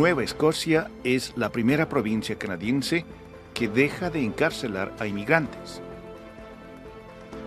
Nueva 0.00 0.24
Escocia 0.24 0.90
es 1.04 1.34
la 1.36 1.52
primera 1.52 1.90
provincia 1.90 2.36
canadiense 2.36 3.04
que 3.52 3.68
deja 3.68 4.08
de 4.08 4.24
encarcelar 4.24 4.94
a 4.98 5.06
inmigrantes. 5.06 5.82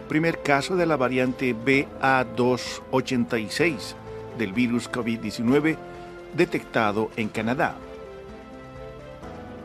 Primer 0.07 0.43
caso 0.43 0.75
de 0.75 0.85
la 0.85 0.95
variante 0.95 1.55
BA286 1.55 3.95
del 4.37 4.53
virus 4.53 4.87
COVID-19 4.91 5.77
detectado 6.35 7.09
en 7.15 7.29
Canadá. 7.29 7.75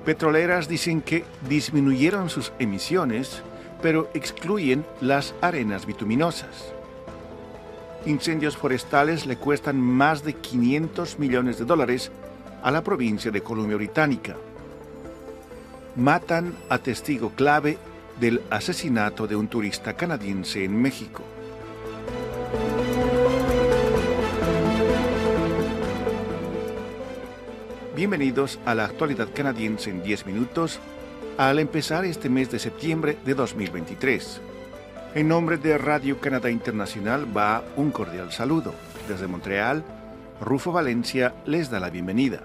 Petroleras 0.06 0.66
dicen 0.66 1.02
que 1.02 1.26
disminuyeron 1.46 2.30
sus 2.30 2.54
emisiones, 2.58 3.42
pero 3.82 4.08
excluyen 4.14 4.86
las 5.02 5.34
arenas 5.42 5.84
bituminosas. 5.84 6.72
Incendios 8.06 8.56
forestales 8.56 9.26
le 9.26 9.36
cuestan 9.36 9.78
más 9.78 10.24
de 10.24 10.32
500 10.32 11.18
millones 11.18 11.58
de 11.58 11.66
dólares 11.66 12.10
a 12.62 12.70
la 12.70 12.82
provincia 12.82 13.30
de 13.30 13.42
Columbia 13.42 13.76
Británica. 13.76 14.36
Matan 15.96 16.54
a 16.68 16.78
testigo 16.78 17.30
clave 17.30 17.78
del 18.20 18.42
asesinato 18.50 19.26
de 19.26 19.36
un 19.36 19.48
turista 19.48 19.94
canadiense 19.94 20.64
en 20.64 20.80
México. 20.80 21.22
Bienvenidos 27.94 28.60
a 28.64 28.74
la 28.74 28.84
actualidad 28.84 29.28
canadiense 29.34 29.90
en 29.90 30.02
10 30.02 30.26
minutos 30.26 30.78
al 31.36 31.58
empezar 31.58 32.04
este 32.04 32.28
mes 32.28 32.50
de 32.50 32.58
septiembre 32.58 33.18
de 33.24 33.34
2023. 33.34 34.40
En 35.14 35.26
nombre 35.26 35.56
de 35.56 35.78
Radio 35.78 36.20
Canadá 36.20 36.50
Internacional 36.50 37.26
va 37.36 37.64
un 37.76 37.90
cordial 37.90 38.30
saludo. 38.30 38.74
Desde 39.08 39.26
Montreal, 39.26 39.82
Rufo 40.40 40.70
Valencia 40.70 41.34
les 41.46 41.68
da 41.68 41.80
la 41.80 41.90
bienvenida. 41.90 42.44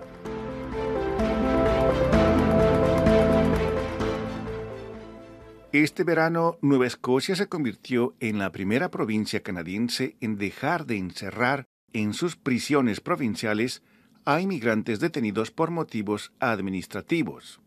Este 5.71 6.03
verano, 6.03 6.57
Nueva 6.61 6.87
Escocia 6.87 7.35
se 7.35 7.47
convirtió 7.47 8.15
en 8.19 8.39
la 8.39 8.51
primera 8.51 8.89
provincia 8.89 9.41
canadiense 9.41 10.15
en 10.21 10.37
dejar 10.37 10.85
de 10.85 10.97
encerrar 10.97 11.65
en 11.93 12.13
sus 12.13 12.35
prisiones 12.35 12.99
provinciales 12.99 13.83
a 14.25 14.41
inmigrantes 14.41 14.99
detenidos 14.99 15.51
por 15.51 15.69
motivos 15.69 16.31
administrativos. 16.39 17.59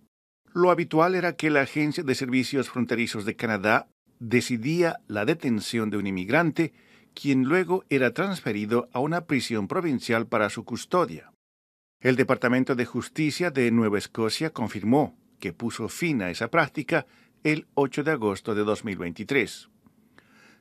Lo 0.53 0.71
habitual 0.71 1.15
era 1.15 1.37
que 1.37 1.51
la 1.51 1.63
Agencia 1.63 2.03
de 2.03 2.15
Servicios 2.15 2.71
Fronterizos 2.71 3.25
de 3.27 3.37
Canadá 3.37 3.89
decidía 4.19 5.01
la 5.07 5.25
detención 5.25 5.91
de 5.91 5.99
un 5.99 6.07
inmigrante, 6.07 6.73
quien 7.20 7.45
luego 7.45 7.84
era 7.89 8.12
transferido 8.12 8.91
a 8.92 9.00
una 9.00 9.25
prisión 9.25 9.69
provincial 9.69 10.27
para 10.27 10.50
su 10.50 10.64
custodia. 10.64 11.33
El 11.98 12.14
Departamento 12.14 12.75
de 12.75 12.84
Justicia 12.84 13.50
de 13.50 13.70
Nueva 13.70 13.97
Escocia 13.97 14.50
confirmó 14.50 15.17
que 15.41 15.55
puso 15.55 15.89
fin 15.89 16.20
a 16.20 16.31
esa 16.31 16.48
práctica 16.48 17.06
el 17.42 17.67
8 17.72 18.05
de 18.05 18.11
agosto 18.11 18.55
de 18.55 18.64
2023. 18.64 19.70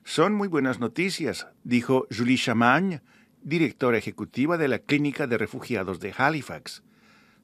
Son 0.02 0.32
muy 0.32 0.48
buenas 0.48 0.80
noticias, 0.80 1.46
dijo 1.62 2.06
Julie 2.10 2.38
Chamagne, 2.38 3.02
directora 3.42 3.98
ejecutiva 3.98 4.56
de 4.56 4.68
la 4.68 4.78
Clínica 4.78 5.26
de 5.26 5.36
Refugiados 5.36 6.00
de 6.00 6.14
Halifax, 6.16 6.82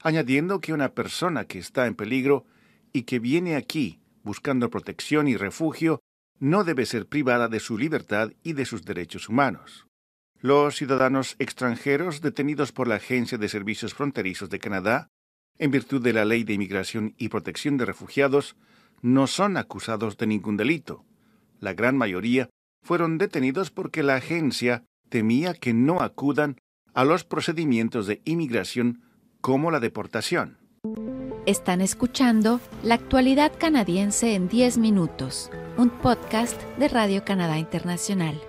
añadiendo 0.01 0.61
que 0.61 0.73
una 0.73 0.95
persona 0.95 1.45
que 1.45 1.59
está 1.59 1.87
en 1.87 1.97
peligro 1.97 2.47
y 2.95 3.03
que 3.03 3.19
viene 3.19 3.57
aquí 3.57 4.01
buscando 4.23 4.71
protección 4.71 5.29
y 5.29 5.37
refugio 5.37 6.01
no 6.43 6.65
debe 6.65 6.87
ser 6.87 7.07
privada 7.07 7.47
de 7.47 7.61
su 7.61 7.79
libertad 7.79 8.33
y 8.43 8.55
de 8.55 8.65
sus 8.65 8.85
derechos 8.85 9.29
humanos. 9.29 9.87
Los 10.41 10.75
ciudadanos 10.75 11.37
extranjeros 11.39 12.21
detenidos 12.21 12.73
por 12.73 12.89
la 12.89 12.97
Agencia 12.97 13.39
de 13.39 13.49
Servicios 13.49 13.95
Fronterizos 13.95 14.51
de 14.51 14.59
Canadá, 14.59 15.07
en 15.59 15.71
virtud 15.71 16.03
de 16.03 16.13
la 16.13 16.25
Ley 16.25 16.43
de 16.43 16.55
Inmigración 16.55 17.15
y 17.17 17.29
Protección 17.29 17.77
de 17.77 17.85
Refugiados, 17.85 18.57
no 19.03 19.29
son 19.29 19.57
acusados 19.57 20.17
de 20.17 20.27
ningún 20.27 20.57
delito. 20.57 21.05
La 21.61 21.75
gran 21.75 21.97
mayoría 21.97 22.51
fueron 22.83 23.19
detenidos 23.19 23.71
porque 23.71 24.03
la 24.03 24.17
agencia 24.17 24.83
temía 25.11 25.55
que 25.55 25.73
no 25.73 26.03
acudan 26.03 26.57
a 26.93 27.05
los 27.05 27.23
procedimientos 27.23 28.09
de 28.09 28.21
inmigración 28.25 29.05
como 29.41 29.71
la 29.71 29.79
deportación. 29.79 30.59
Están 31.45 31.81
escuchando 31.81 32.61
La 32.85 32.95
actualidad 32.95 33.51
canadiense 33.59 34.37
en 34.37 34.47
10 34.47 34.79
minutos, 34.79 35.51
un 35.77 35.91
podcast 35.91 36.63
de 36.79 36.87
Radio 36.87 37.25
Canadá 37.25 37.59
Internacional. 37.59 38.41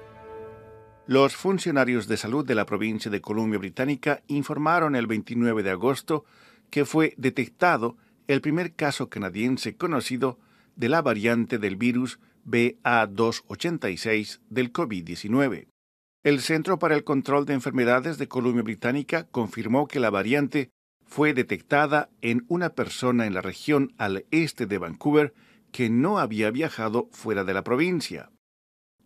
Los 1.08 1.36
funcionarios 1.36 2.08
de 2.08 2.18
salud 2.18 2.46
de 2.46 2.54
la 2.54 2.68
provincia 2.68 3.10
de 3.10 3.20
Columbia 3.20 3.58
Británica 3.58 4.22
informaron 4.28 4.96
el 4.96 5.08
29 5.08 5.64
de 5.64 5.72
agosto 5.72 6.24
que 6.70 6.86
fue 6.86 7.16
detectado 7.18 7.98
el 8.28 8.42
primer 8.42 8.76
caso 8.76 9.10
canadiense 9.10 9.76
conocido 9.76 10.38
de 10.76 10.90
la 10.90 11.02
variante 11.02 11.58
del 11.58 11.78
virus 11.78 12.20
BA286 12.46 14.40
del 14.52 14.72
COVID-19. 14.72 15.66
El 16.22 16.42
Centro 16.42 16.78
para 16.78 16.94
el 16.94 17.04
Control 17.04 17.48
de 17.48 17.56
Enfermedades 17.56 18.20
de 18.20 18.28
Columbia 18.28 18.62
Británica 18.62 19.24
confirmó 19.32 19.88
que 19.88 20.00
la 20.00 20.12
variante 20.12 20.70
fue 21.16 21.36
detectada 21.36 22.10
en 22.22 22.44
una 22.48 22.70
persona 22.70 23.28
en 23.28 23.36
la 23.36 23.42
región 23.42 23.94
al 24.00 24.26
este 24.32 24.66
de 24.66 24.80
Vancouver 24.80 25.36
que 25.72 25.88
no 25.88 26.18
había 26.18 26.50
viajado 26.50 27.08
fuera 27.12 27.44
de 27.44 27.54
la 27.54 27.64
provincia. 27.64 28.32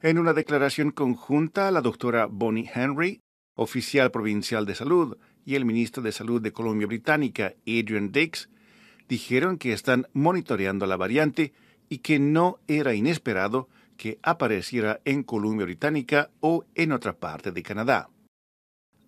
En 0.02 0.18
una 0.18 0.32
declaración 0.32 0.92
conjunta, 0.92 1.70
la 1.70 1.82
doctora 1.82 2.26
Bonnie 2.28 2.72
Henry, 2.74 3.20
oficial 3.56 4.10
provincial 4.10 4.66
de 4.66 4.76
salud, 4.76 5.18
y 5.44 5.56
el 5.56 5.66
ministro 5.66 6.02
de 6.02 6.14
Salud 6.14 6.42
de 6.42 6.54
Columbia 6.54 6.88
Británica, 6.88 7.56
Adrian 7.68 8.14
Dix, 8.14 8.48
dijeron 9.10 9.58
que 9.58 9.74
están 9.74 10.08
monitoreando 10.14 10.86
la 10.86 10.96
variante 10.96 11.52
y 11.90 11.98
que 11.98 12.20
no 12.20 12.60
era 12.70 12.94
inesperado 12.94 13.68
que 13.98 14.18
apareciera 14.24 15.02
en 15.04 15.24
Columbia 15.24 15.66
Británica 15.66 16.30
o 16.40 16.64
en 16.74 16.94
otra 16.94 17.18
parte 17.18 17.52
de 17.52 17.64
Canadá. 17.64 18.08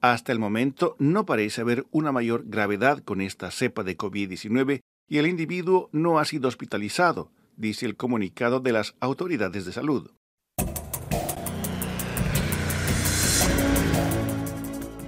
Hasta 0.01 0.31
el 0.31 0.39
momento 0.39 0.95
no 0.97 1.25
parece 1.25 1.59
haber 1.59 1.85
una 1.91 2.13
mayor 2.13 2.45
gravedad 2.47 3.03
con 3.03 3.19
esta 3.19 3.51
cepa 3.51 3.83
de 3.83 3.97
COVID-19 3.97 4.79
y 5.09 5.17
el 5.17 5.27
individuo 5.27 5.89
no 5.91 6.19
ha 6.19 6.25
sido 6.25 6.47
hospitalizado, 6.47 7.31
dice 7.57 7.85
el 7.85 7.97
comunicado 7.97 8.61
de 8.61 8.71
las 8.71 8.95
autoridades 9.01 9.65
de 9.65 9.73
salud. 9.73 10.11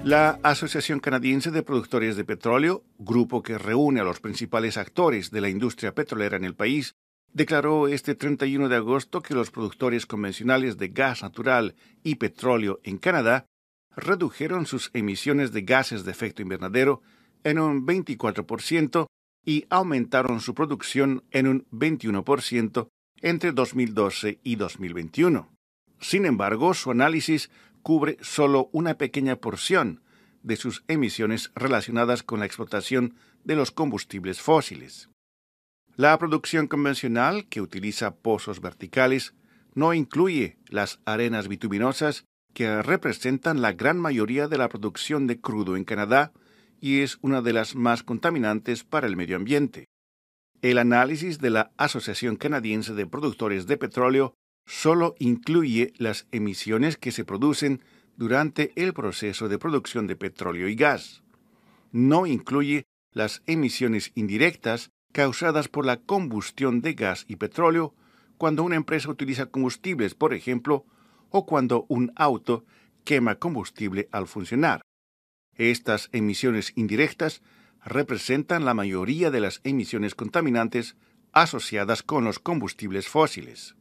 La 0.04 0.40
Asociación 0.44 1.00
Canadiense 1.00 1.52
de 1.52 1.64
Productores 1.64 2.18
de 2.18 2.26
Petróleo, 2.26 2.84
grupo 2.98 3.44
que 3.44 3.58
reúne 3.58 4.02
a 4.02 4.04
los 4.04 4.20
principales 4.20 4.76
actores 4.76 5.32
de 5.32 5.40
la 5.40 5.48
industria 5.48 5.94
petrolera 5.94 6.36
en 6.36 6.44
el 6.44 6.56
país, 6.56 6.96
declaró 7.32 7.88
este 7.88 8.16
31 8.16 8.68
de 8.68 8.76
agosto 8.76 9.22
que 9.22 9.36
los 9.36 9.52
productores 9.52 10.06
convencionales 10.06 10.78
de 10.78 10.90
gas 10.90 11.22
natural 11.22 11.76
y 12.04 12.16
petróleo 12.16 12.82
en 12.84 12.98
Canadá 12.98 13.46
redujeron 13.96 14.66
sus 14.66 14.90
emisiones 14.94 15.52
de 15.52 15.62
gases 15.62 16.04
de 16.06 16.12
efecto 16.12 16.42
invernadero 16.42 17.02
en 17.44 17.60
un 17.60 17.86
24% 17.86 19.08
y 19.46 19.66
aumentaron 19.70 20.40
su 20.40 20.54
producción 20.54 21.24
en 21.32 21.48
un 21.48 21.66
21% 21.72 22.88
entre 23.22 23.52
2012 23.52 24.40
y 24.44 24.56
2021. 24.56 25.50
Sin 26.00 26.26
embargo, 26.26 26.74
su 26.74 26.92
análisis 26.92 27.50
cubre 27.82 28.18
solo 28.22 28.70
una 28.72 28.98
pequeña 28.98 29.36
porción 29.36 30.02
de 30.44 30.56
sus 30.56 30.84
emisiones 30.88 31.52
relacionadas 31.56 32.24
con 32.24 32.40
la 32.40 32.46
explotación 32.46 33.16
de 33.44 33.56
los 33.56 33.72
combustibles 33.72 34.42
fósiles. 34.42 35.10
La 35.96 36.18
producción 36.18 36.68
convencional, 36.68 37.48
que 37.48 37.62
utiliza 37.62 38.16
pozos 38.16 38.62
verticales, 38.62 39.34
no 39.74 39.94
incluye 39.94 40.58
las 40.68 41.00
arenas 41.06 41.48
bituminosas 41.48 42.26
que 42.54 42.82
representan 42.82 43.62
la 43.62 43.74
gran 43.74 44.00
mayoría 44.00 44.48
de 44.48 44.58
la 44.58 44.70
producción 44.70 45.28
de 45.28 45.40
crudo 45.40 45.76
en 45.76 45.84
Canadá 45.84 46.32
y 46.80 47.02
es 47.02 47.18
una 47.22 47.42
de 47.42 47.54
las 47.54 47.76
más 47.76 48.04
contaminantes 48.04 48.84
para 48.84 49.08
el 49.08 49.16
medio 49.16 49.36
ambiente. 49.36 49.86
El 50.62 50.78
análisis 50.78 51.40
de 51.40 51.50
la 51.50 51.72
Asociación 51.78 52.36
Canadiense 52.36 52.94
de 52.94 53.08
Productores 53.08 53.68
de 53.68 53.78
Petróleo 53.78 54.34
solo 54.66 55.16
incluye 55.20 55.94
las 55.98 56.28
emisiones 56.32 56.98
que 56.98 57.12
se 57.12 57.26
producen 57.26 57.82
durante 58.16 58.72
el 58.76 58.94
proceso 58.94 59.50
de 59.50 59.58
producción 59.58 60.08
de 60.08 60.16
petróleo 60.16 60.68
y 60.68 60.76
gas. 60.76 61.24
No 61.92 62.28
incluye 62.28 62.84
las 63.12 63.42
emisiones 63.48 64.12
indirectas 64.16 64.92
causadas 65.12 65.68
por 65.68 65.86
la 65.86 65.98
combustión 65.98 66.82
de 66.82 66.94
gas 66.94 67.26
y 67.28 67.36
petróleo 67.38 67.94
cuando 68.38 68.64
una 68.64 68.76
empresa 68.76 69.10
utiliza 69.10 69.48
combustibles, 69.48 70.16
por 70.16 70.34
ejemplo, 70.34 70.86
o 71.32 71.46
cuando 71.46 71.86
un 71.90 72.12
auto 72.16 72.66
quema 73.04 73.36
combustible 73.36 74.08
al 74.12 74.28
funcionar. 74.28 74.82
Estas 75.58 76.10
emisiones 76.12 76.74
indirectas 76.76 77.42
representan 77.84 78.64
la 78.66 78.74
mayoría 78.74 79.32
de 79.32 79.40
las 79.40 79.60
emisiones 79.64 80.16
contaminantes 80.16 80.96
asociadas 81.32 82.04
con 82.04 82.24
los 82.24 82.40
combustibles 82.40 83.08
fósiles. 83.08 83.76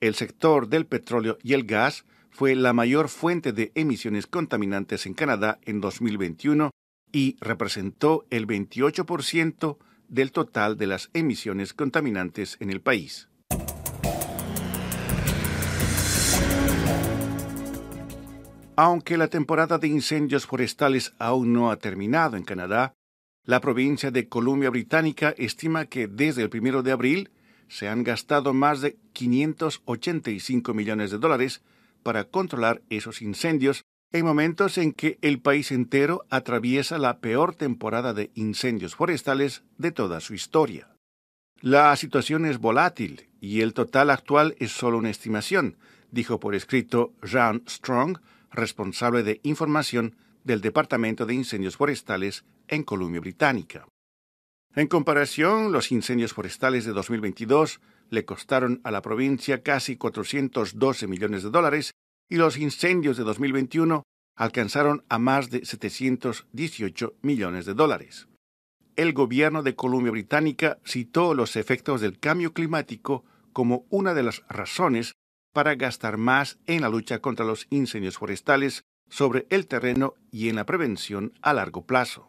El 0.00 0.14
sector 0.14 0.68
del 0.68 0.86
petróleo 0.86 1.38
y 1.42 1.54
el 1.54 1.64
gas 1.64 2.04
fue 2.30 2.54
la 2.54 2.72
mayor 2.72 3.08
fuente 3.08 3.52
de 3.52 3.72
emisiones 3.74 4.26
contaminantes 4.26 5.06
en 5.06 5.14
Canadá 5.14 5.58
en 5.64 5.80
2021 5.80 6.70
y 7.10 7.36
representó 7.40 8.26
el 8.30 8.46
28% 8.46 9.78
del 10.08 10.32
total 10.32 10.76
de 10.76 10.86
las 10.86 11.10
emisiones 11.14 11.74
contaminantes 11.74 12.56
en 12.60 12.70
el 12.70 12.80
país. 12.80 13.28
Aunque 18.80 19.16
la 19.16 19.26
temporada 19.26 19.78
de 19.78 19.88
incendios 19.88 20.46
forestales 20.46 21.12
aún 21.18 21.52
no 21.52 21.72
ha 21.72 21.78
terminado 21.78 22.36
en 22.36 22.44
Canadá, 22.44 22.94
la 23.44 23.60
provincia 23.60 24.12
de 24.12 24.28
Columbia 24.28 24.70
Británica 24.70 25.34
estima 25.36 25.86
que 25.86 26.06
desde 26.06 26.42
el 26.42 26.48
primero 26.48 26.84
de 26.84 26.92
abril 26.92 27.30
se 27.66 27.88
han 27.88 28.04
gastado 28.04 28.54
más 28.54 28.80
de 28.80 28.96
585 29.14 30.74
millones 30.74 31.10
de 31.10 31.18
dólares 31.18 31.60
para 32.04 32.22
controlar 32.22 32.80
esos 32.88 33.20
incendios 33.20 33.82
en 34.12 34.24
momentos 34.24 34.78
en 34.78 34.92
que 34.92 35.18
el 35.22 35.40
país 35.40 35.72
entero 35.72 36.24
atraviesa 36.30 36.98
la 36.98 37.18
peor 37.18 37.56
temporada 37.56 38.14
de 38.14 38.30
incendios 38.36 38.94
forestales 38.94 39.64
de 39.76 39.90
toda 39.90 40.20
su 40.20 40.34
historia. 40.34 40.86
La 41.60 41.96
situación 41.96 42.46
es 42.46 42.58
volátil 42.58 43.28
y 43.40 43.62
el 43.62 43.74
total 43.74 44.08
actual 44.10 44.54
es 44.60 44.70
solo 44.70 44.98
una 44.98 45.10
estimación, 45.10 45.78
dijo 46.12 46.38
por 46.38 46.54
escrito 46.54 47.12
Jean 47.24 47.64
Strong, 47.68 48.18
responsable 48.50 49.22
de 49.22 49.40
información 49.42 50.16
del 50.44 50.60
Departamento 50.60 51.26
de 51.26 51.34
Incendios 51.34 51.76
Forestales 51.76 52.44
en 52.68 52.82
Columbia 52.82 53.20
Británica. 53.20 53.86
En 54.74 54.86
comparación, 54.86 55.72
los 55.72 55.90
incendios 55.90 56.32
forestales 56.32 56.84
de 56.84 56.92
2022 56.92 57.80
le 58.10 58.24
costaron 58.24 58.80
a 58.84 58.90
la 58.90 59.02
provincia 59.02 59.62
casi 59.62 59.96
412 59.96 61.06
millones 61.06 61.42
de 61.42 61.50
dólares 61.50 61.92
y 62.28 62.36
los 62.36 62.56
incendios 62.56 63.16
de 63.16 63.24
2021 63.24 64.02
alcanzaron 64.36 65.04
a 65.08 65.18
más 65.18 65.50
de 65.50 65.64
718 65.64 67.14
millones 67.22 67.66
de 67.66 67.74
dólares. 67.74 68.28
El 68.94 69.12
gobierno 69.12 69.62
de 69.62 69.74
Columbia 69.74 70.12
Británica 70.12 70.78
citó 70.84 71.34
los 71.34 71.56
efectos 71.56 72.00
del 72.00 72.18
cambio 72.18 72.52
climático 72.52 73.24
como 73.52 73.86
una 73.90 74.14
de 74.14 74.22
las 74.22 74.42
razones 74.48 75.14
para 75.58 75.74
gastar 75.74 76.18
más 76.18 76.56
en 76.68 76.82
la 76.82 76.88
lucha 76.88 77.18
contra 77.18 77.44
los 77.44 77.66
incendios 77.70 78.16
forestales 78.16 78.84
sobre 79.08 79.48
el 79.50 79.66
terreno 79.66 80.14
y 80.30 80.50
en 80.50 80.54
la 80.54 80.64
prevención 80.64 81.32
a 81.42 81.52
largo 81.52 81.84
plazo. 81.84 82.28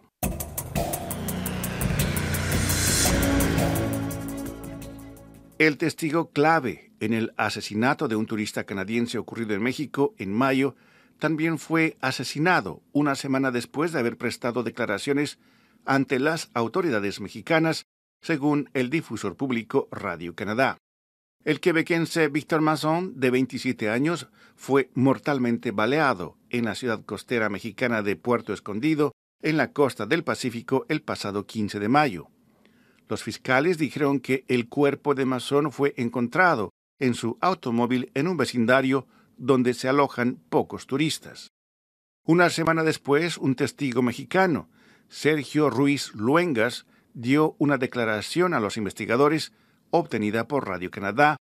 El 5.60 5.78
testigo 5.78 6.31
clave 6.31 6.92
en 7.00 7.14
el 7.14 7.31
asesinato 7.38 8.08
de 8.08 8.16
un 8.16 8.26
turista 8.26 8.64
canadiense 8.64 9.20
ocurrido 9.20 9.54
en 9.54 9.62
México 9.62 10.16
en 10.18 10.34
mayo 10.34 10.76
también 11.20 11.60
fue 11.60 11.98
asesinado 12.02 12.81
una 12.94 13.14
semana 13.14 13.52
después 13.52 13.92
de 13.92 14.00
haber 14.00 14.18
prestado 14.18 14.64
declaraciones 14.64 15.38
ante 15.86 16.18
las 16.18 16.50
autoridades 16.56 17.22
mexicanas, 17.22 17.86
según 18.24 18.72
el 18.74 18.90
difusor 18.90 19.38
público 19.38 19.88
Radio 19.92 20.34
Canadá. 20.34 20.80
El 21.45 21.62
quebequense 21.62 22.27
Víctor 22.27 22.59
Masson, 22.59 23.18
de 23.18 23.30
27 23.30 23.89
años, 23.89 24.27
fue 24.57 24.89
mortalmente 24.94 25.71
baleado 25.71 26.36
en 26.50 26.65
la 26.65 26.75
ciudad 26.75 27.06
costera 27.06 27.47
mexicana 27.47 28.01
de 28.01 28.18
Puerto 28.18 28.51
Escondido, 28.51 29.13
en 29.41 29.56
la 29.56 29.71
costa 29.71 30.06
del 30.06 30.25
Pacífico, 30.25 30.86
el 30.89 31.01
pasado 31.01 31.45
15 31.45 31.80
de 31.80 31.88
mayo. 31.88 32.27
Los 33.07 33.24
fiscales 33.24 33.77
dijeron 33.77 34.19
que 34.19 34.44
el 34.50 34.68
cuerpo 34.68 35.15
de 35.15 35.25
Masón 35.25 35.71
fue 35.71 35.94
encontrado 35.95 36.71
en 37.00 37.13
su 37.13 37.38
automóvil 37.39 38.12
en 38.15 38.27
un 38.27 38.35
vecindario 38.35 39.07
donde 39.38 39.74
se 39.74 39.88
alojan 39.88 40.39
pocos 40.50 40.88
turistas. 40.88 41.51
Una 42.25 42.50
semana 42.50 42.83
después, 42.83 43.38
un 43.38 43.56
testigo 43.56 44.01
mexicano, 44.01 44.69
Sergio 45.07 45.69
Ruiz 45.69 46.13
Luengas, 46.13 46.85
dio 47.13 47.56
una 47.59 47.77
declaración 47.77 48.53
a 48.53 48.59
los 48.59 48.75
investigadores 48.75 49.53
obtenida 49.91 50.47
por 50.47 50.68
Radio 50.68 50.91
Canadá, 50.91 51.38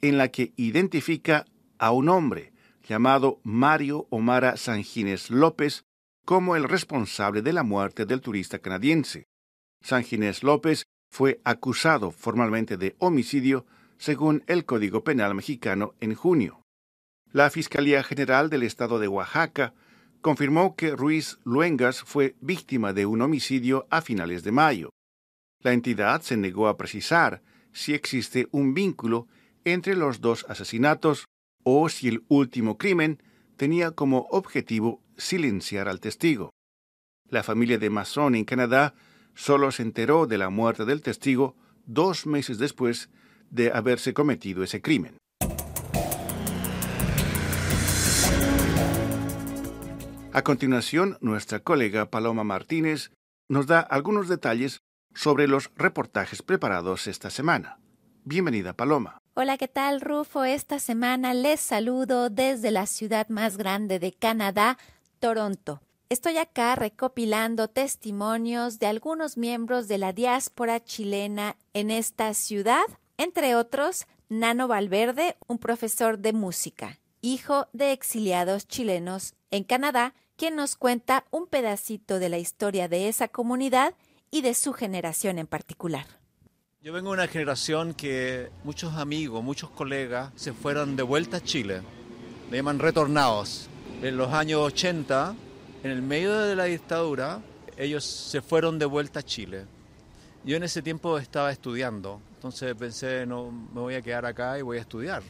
en 0.00 0.18
la 0.18 0.28
que 0.28 0.52
identifica 0.56 1.44
a 1.78 1.92
un 1.92 2.08
hombre 2.08 2.52
llamado 2.86 3.40
Mario 3.42 4.06
Omara 4.10 4.56
Sanjines 4.56 5.30
López 5.30 5.84
como 6.24 6.56
el 6.56 6.64
responsable 6.64 7.42
de 7.42 7.52
la 7.52 7.62
muerte 7.62 8.06
del 8.06 8.20
turista 8.20 8.58
canadiense. 8.58 9.26
Sanjines 9.82 10.42
López 10.42 10.84
fue 11.10 11.40
acusado 11.44 12.10
formalmente 12.10 12.76
de 12.76 12.96
homicidio 12.98 13.66
según 13.98 14.44
el 14.46 14.64
Código 14.64 15.04
Penal 15.04 15.34
mexicano 15.34 15.94
en 16.00 16.14
junio. 16.14 16.62
La 17.32 17.50
Fiscalía 17.50 18.02
General 18.02 18.50
del 18.50 18.62
Estado 18.62 18.98
de 18.98 19.08
Oaxaca 19.08 19.74
confirmó 20.20 20.74
que 20.76 20.96
Ruiz 20.96 21.38
Luengas 21.44 22.02
fue 22.02 22.34
víctima 22.40 22.92
de 22.92 23.06
un 23.06 23.22
homicidio 23.22 23.86
a 23.90 24.02
finales 24.02 24.42
de 24.42 24.52
mayo. 24.52 24.90
La 25.62 25.72
entidad 25.72 26.22
se 26.22 26.36
negó 26.36 26.68
a 26.68 26.76
precisar 26.76 27.42
si 27.72 27.94
existe 27.94 28.48
un 28.50 28.74
vínculo 28.74 29.28
entre 29.64 29.96
los 29.96 30.20
dos 30.20 30.46
asesinatos 30.48 31.26
o 31.62 31.88
si 31.88 32.08
el 32.08 32.24
último 32.28 32.78
crimen 32.78 33.22
tenía 33.56 33.90
como 33.90 34.26
objetivo 34.30 35.02
silenciar 35.16 35.88
al 35.88 36.00
testigo. 36.00 36.50
La 37.28 37.42
familia 37.42 37.78
de 37.78 37.90
Masson 37.90 38.34
en 38.34 38.44
Canadá 38.44 38.94
solo 39.34 39.70
se 39.70 39.82
enteró 39.82 40.26
de 40.26 40.38
la 40.38 40.50
muerte 40.50 40.84
del 40.84 41.02
testigo 41.02 41.56
dos 41.86 42.26
meses 42.26 42.58
después 42.58 43.10
de 43.50 43.72
haberse 43.72 44.14
cometido 44.14 44.62
ese 44.62 44.80
crimen. 44.80 45.16
A 50.32 50.42
continuación, 50.42 51.18
nuestra 51.20 51.58
colega 51.58 52.08
Paloma 52.08 52.44
Martínez 52.44 53.10
nos 53.48 53.66
da 53.66 53.80
algunos 53.80 54.28
detalles 54.28 54.80
sobre 55.14 55.48
los 55.48 55.70
reportajes 55.76 56.42
preparados 56.42 57.06
esta 57.06 57.30
semana. 57.30 57.78
Bienvenida, 58.24 58.72
Paloma. 58.72 59.20
Hola, 59.34 59.56
¿qué 59.56 59.68
tal, 59.68 60.00
Rufo? 60.00 60.44
Esta 60.44 60.78
semana 60.78 61.34
les 61.34 61.60
saludo 61.60 62.30
desde 62.30 62.70
la 62.70 62.86
ciudad 62.86 63.28
más 63.28 63.56
grande 63.56 63.98
de 63.98 64.12
Canadá, 64.12 64.76
Toronto. 65.18 65.80
Estoy 66.10 66.38
acá 66.38 66.74
recopilando 66.74 67.68
testimonios 67.68 68.78
de 68.80 68.86
algunos 68.86 69.36
miembros 69.36 69.86
de 69.86 69.98
la 69.98 70.12
diáspora 70.12 70.82
chilena 70.82 71.56
en 71.72 71.90
esta 71.90 72.34
ciudad, 72.34 72.82
entre 73.16 73.54
otros 73.54 74.06
Nano 74.28 74.66
Valverde, 74.66 75.36
un 75.46 75.58
profesor 75.58 76.18
de 76.18 76.32
música, 76.32 76.98
hijo 77.20 77.68
de 77.72 77.92
exiliados 77.92 78.66
chilenos 78.66 79.34
en 79.50 79.64
Canadá, 79.64 80.14
quien 80.36 80.56
nos 80.56 80.74
cuenta 80.74 81.24
un 81.30 81.46
pedacito 81.46 82.18
de 82.18 82.28
la 82.28 82.38
historia 82.38 82.88
de 82.88 83.08
esa 83.08 83.28
comunidad 83.28 83.94
y 84.30 84.42
de 84.42 84.54
su 84.54 84.72
generación 84.72 85.38
en 85.38 85.46
particular. 85.46 86.06
Yo 86.82 86.92
vengo 86.92 87.10
de 87.10 87.14
una 87.14 87.28
generación 87.28 87.94
que 87.94 88.50
muchos 88.64 88.94
amigos, 88.94 89.44
muchos 89.44 89.70
colegas 89.70 90.32
se 90.36 90.52
fueron 90.52 90.96
de 90.96 91.02
vuelta 91.02 91.38
a 91.38 91.42
Chile, 91.42 91.82
le 92.50 92.56
llaman 92.56 92.78
retornados. 92.78 93.68
En 94.02 94.16
los 94.16 94.32
años 94.32 94.60
80 94.60 95.34
en 95.82 95.90
el 95.90 96.02
medio 96.02 96.38
de 96.38 96.54
la 96.54 96.64
dictadura, 96.64 97.40
ellos 97.76 98.04
se 98.04 98.42
fueron 98.42 98.78
de 98.78 98.84
vuelta 98.84 99.20
a 99.20 99.22
Chile. 99.22 99.64
Yo 100.44 100.56
en 100.56 100.62
ese 100.62 100.82
tiempo 100.82 101.18
estaba 101.18 101.50
estudiando, 101.52 102.20
entonces 102.34 102.74
pensé, 102.74 103.26
no, 103.26 103.50
me 103.50 103.80
voy 103.80 103.94
a 103.94 104.02
quedar 104.02 104.26
acá 104.26 104.58
y 104.58 104.62
voy 104.62 104.78
a 104.78 104.80
estudiar. 104.80 105.22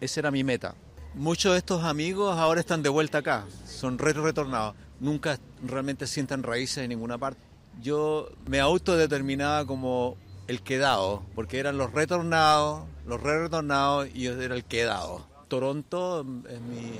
Esa 0.00 0.20
era 0.20 0.30
mi 0.30 0.44
meta. 0.44 0.74
Muchos 1.14 1.52
de 1.52 1.58
estos 1.58 1.82
amigos 1.82 2.36
ahora 2.38 2.60
están 2.60 2.82
de 2.82 2.88
vuelta 2.88 3.18
acá, 3.18 3.46
son 3.66 3.98
retornados, 3.98 4.76
nunca 5.00 5.38
realmente 5.66 6.06
sientan 6.06 6.42
raíces 6.42 6.78
en 6.78 6.90
ninguna 6.90 7.18
parte. 7.18 7.40
Yo 7.82 8.28
me 8.46 8.60
autodeterminaba 8.60 9.66
como 9.66 10.16
el 10.46 10.62
quedado, 10.62 11.22
porque 11.34 11.58
eran 11.58 11.78
los 11.78 11.92
retornados, 11.92 12.84
los 13.06 13.20
re 13.22 13.42
retornados 13.42 14.08
y 14.14 14.22
yo 14.22 14.40
era 14.40 14.54
el 14.54 14.64
quedado. 14.64 15.26
Toronto 15.48 16.20
es 16.48 16.60
mi, 16.60 16.92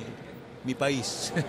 mi 0.65 0.75
país. 0.75 1.33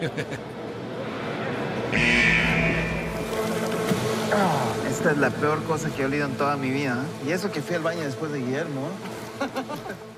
esta 4.90 5.12
es 5.12 5.18
la 5.18 5.30
peor 5.30 5.64
cosa 5.64 5.90
que 5.90 6.04
he 6.04 6.06
olido 6.06 6.26
en 6.26 6.34
toda 6.34 6.58
mi 6.58 6.70
vida. 6.70 7.06
¿eh? 7.24 7.30
Y 7.30 7.32
eso 7.32 7.52
que 7.52 7.62
fui 7.62 7.76
al 7.76 7.82
baño 7.82 8.02
después 8.02 8.32
de 8.32 8.40
Guillermo. 8.40 8.88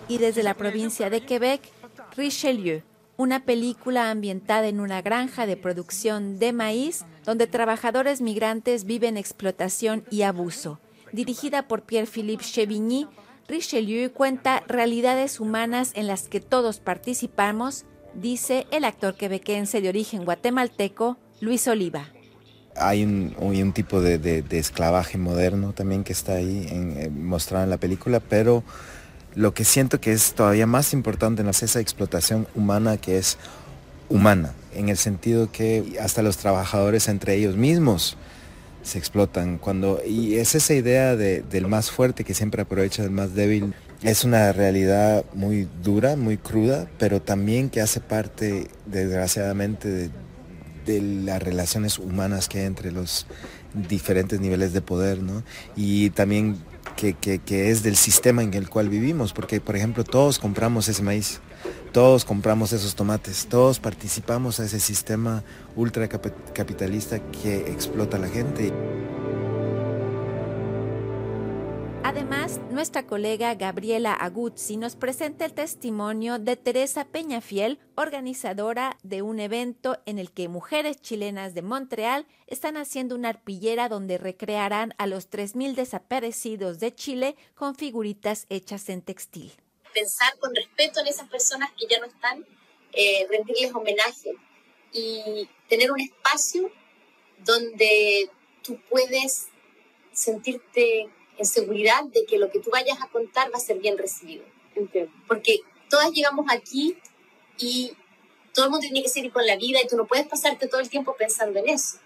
y 0.07 0.17
desde 0.17 0.43
la 0.43 0.53
provincia 0.55 1.09
de 1.09 1.25
Quebec, 1.25 1.61
Richelieu, 2.17 2.81
una 3.17 3.45
película 3.45 4.09
ambientada 4.09 4.67
en 4.67 4.79
una 4.79 5.01
granja 5.01 5.45
de 5.45 5.57
producción 5.57 6.39
de 6.39 6.53
maíz 6.53 7.05
donde 7.25 7.47
trabajadores 7.47 8.21
migrantes 8.21 8.85
viven 8.85 9.17
explotación 9.17 10.03
y 10.09 10.23
abuso. 10.23 10.79
Dirigida 11.11 11.67
por 11.67 11.83
Pierre-Philippe 11.83 12.43
Chevigny, 12.43 13.07
Richelieu 13.47 14.11
cuenta 14.11 14.63
realidades 14.67 15.39
humanas 15.39 15.91
en 15.95 16.07
las 16.07 16.27
que 16.27 16.39
todos 16.39 16.79
participamos 16.79 17.85
dice 18.15 18.67
el 18.71 18.85
actor 18.85 19.15
quebequense 19.15 19.81
de 19.81 19.89
origen 19.89 20.25
guatemalteco, 20.25 21.17
Luis 21.39 21.67
Oliva. 21.67 22.07
Hay 22.75 23.03
un, 23.03 23.73
tipo 23.73 24.01
de, 24.01 24.43
esclavaje 24.49 25.19
moderno 25.19 25.73
también 25.73 26.03
que 26.03 26.13
está 26.13 26.33
ahí 26.33 26.67
eh, 26.71 27.09
mostrado 27.11 27.63
en 27.63 27.69
la 27.69 27.77
película, 27.77 28.19
pero 28.19 28.63
lo 29.35 29.53
que 29.53 29.65
siento 29.65 29.99
que 29.99 30.11
es 30.11 30.33
todavía 30.33 30.67
más 30.67 30.93
importante 30.93 31.47
es 31.47 31.63
esa 31.63 31.79
explotación 31.79 32.47
humana 32.55 32.97
que 32.97 33.17
es 33.17 33.37
humana, 34.09 34.53
en 34.73 34.89
el 34.89 34.97
sentido 34.97 35.51
que 35.51 35.97
hasta 36.01 36.21
los 36.21 36.37
trabajadores 36.37 37.07
entre 37.07 37.35
ellos 37.35 37.55
mismos 37.55 38.17
se 38.83 38.97
explotan. 38.97 39.57
Cuando, 39.57 40.01
y 40.05 40.35
es 40.35 40.55
esa 40.55 40.73
idea 40.73 41.15
del 41.15 41.67
más 41.67 41.89
fuerte 41.89 42.23
que 42.23 42.33
siempre 42.33 42.61
aprovecha 42.61 43.01
del 43.01 43.11
más 43.11 43.33
débil. 43.33 43.73
Es 44.03 44.25
una 44.25 44.51
realidad 44.51 45.23
muy 45.33 45.67
dura, 45.81 46.17
muy 46.17 46.37
cruda, 46.37 46.87
pero 46.99 47.21
también 47.21 47.69
que 47.69 47.79
hace 47.79 48.01
parte, 48.01 48.67
desgraciadamente, 48.85 49.87
de, 49.87 50.09
de 50.85 51.01
las 51.01 51.41
relaciones 51.41 51.97
humanas 51.97 52.49
que 52.49 52.59
hay 52.59 52.65
entre 52.65 52.91
los 52.91 53.25
diferentes 53.73 54.41
niveles 54.41 54.73
de 54.73 54.81
poder, 54.81 55.23
¿no? 55.23 55.43
Y 55.77 56.09
también 56.09 56.57
que, 56.95 57.13
que, 57.13 57.69
es 57.69 57.83
del 57.83 57.95
sistema 57.95 58.43
en 58.43 58.53
el 58.53 58.69
cual 58.69 58.89
vivimos, 58.89 59.33
porque 59.33 59.59
por 59.59 59.75
ejemplo 59.75 60.03
todos 60.03 60.39
compramos 60.39 60.87
ese 60.87 61.03
maíz, 61.03 61.41
todos 61.91 62.25
compramos 62.25 62.73
esos 62.73 62.95
tomates, 62.95 63.47
todos 63.47 63.79
participamos 63.79 64.59
a 64.59 64.65
ese 64.65 64.79
sistema 64.79 65.43
ultracapitalista 65.75 67.19
que 67.19 67.71
explota 67.71 68.17
a 68.17 68.19
la 68.19 68.27
gente. 68.27 68.71
Además, 72.15 72.59
nuestra 72.69 73.07
colega 73.07 73.55
Gabriela 73.55 74.13
Aguzzi 74.13 74.77
nos 74.77 74.95
presenta 74.95 75.45
el 75.45 75.53
testimonio 75.53 76.37
de 76.37 76.55
Teresa 76.55 77.05
Peñafiel, 77.05 77.79
organizadora 77.95 78.99
de 79.01 79.23
un 79.23 79.39
evento 79.39 79.99
en 80.05 80.19
el 80.19 80.31
que 80.31 80.47
mujeres 80.47 81.01
chilenas 81.01 81.55
de 81.55 81.63
Montreal 81.63 82.27
están 82.45 82.77
haciendo 82.77 83.15
una 83.15 83.29
arpillera 83.29 83.89
donde 83.89 84.19
recrearán 84.19 84.93
a 84.99 85.07
los 85.07 85.31
3.000 85.31 85.73
desaparecidos 85.73 86.77
de 86.77 86.93
Chile 86.93 87.35
con 87.55 87.73
figuritas 87.73 88.45
hechas 88.49 88.89
en 88.89 89.01
textil. 89.01 89.51
Pensar 89.91 90.37
con 90.37 90.53
respeto 90.53 90.99
en 90.99 91.07
esas 91.07 91.27
personas 91.29 91.71
que 91.71 91.87
ya 91.89 91.99
no 91.99 92.05
están, 92.05 92.45
eh, 92.91 93.25
rendirles 93.27 93.73
homenaje 93.73 94.35
y 94.91 95.49
tener 95.67 95.91
un 95.91 95.99
espacio 95.99 96.71
donde 97.39 98.29
tú 98.61 98.79
puedes 98.87 99.47
sentirte 100.11 101.09
en 101.37 101.45
seguridad 101.45 102.03
de 102.05 102.25
que 102.25 102.37
lo 102.37 102.49
que 102.49 102.59
tú 102.59 102.69
vayas 102.71 103.01
a 103.01 103.07
contar 103.07 103.51
va 103.51 103.57
a 103.57 103.61
ser 103.61 103.79
bien 103.79 103.97
recibido. 103.97 104.43
Porque 105.27 105.59
todas 105.89 106.11
llegamos 106.11 106.45
aquí 106.49 106.97
y 107.57 107.93
todo 108.53 108.65
el 108.65 108.71
mundo 108.71 108.85
tiene 108.85 109.03
que 109.03 109.09
seguir 109.09 109.31
con 109.31 109.45
la 109.45 109.55
vida 109.55 109.79
y 109.81 109.87
tú 109.87 109.97
no 109.97 110.05
puedes 110.05 110.27
pasarte 110.27 110.67
todo 110.67 110.81
el 110.81 110.89
tiempo 110.89 111.15
pensando 111.17 111.59
en 111.59 111.69
eso. 111.69 111.97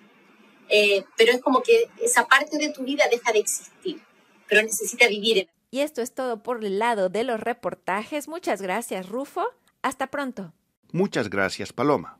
Eh, 0.69 1.03
pero 1.17 1.31
es 1.31 1.41
como 1.41 1.62
que 1.62 1.89
esa 2.01 2.27
parte 2.27 2.57
de 2.57 2.69
tu 2.69 2.84
vida 2.84 3.05
deja 3.10 3.31
de 3.31 3.39
existir, 3.39 4.01
pero 4.48 4.62
necesita 4.62 5.07
vivir. 5.07 5.48
Y 5.72 5.79
esto 5.79 6.01
es 6.01 6.13
todo 6.13 6.43
por 6.43 6.63
el 6.63 6.79
lado 6.79 7.10
de 7.10 7.24
los 7.24 7.39
reportajes. 7.39 8.27
Muchas 8.27 8.62
gracias, 8.62 9.07
Rufo. 9.07 9.46
Hasta 9.81 10.07
pronto. 10.07 10.53
Muchas 10.91 11.29
gracias, 11.29 11.74
Paloma. 11.74 12.19